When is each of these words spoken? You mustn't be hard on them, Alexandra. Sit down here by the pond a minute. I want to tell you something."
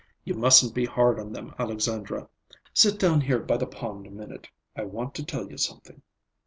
You 0.25 0.33
mustn't 0.33 0.73
be 0.73 0.85
hard 0.85 1.19
on 1.19 1.31
them, 1.31 1.53
Alexandra. 1.59 2.27
Sit 2.73 2.97
down 2.97 3.21
here 3.21 3.37
by 3.37 3.57
the 3.57 3.67
pond 3.67 4.07
a 4.07 4.09
minute. 4.09 4.49
I 4.75 4.81
want 4.83 5.13
to 5.13 5.23
tell 5.23 5.47
you 5.51 5.59
something." 5.59 6.01